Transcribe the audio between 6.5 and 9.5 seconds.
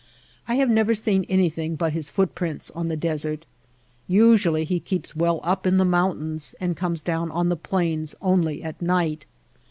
and comes down on the plains only at night.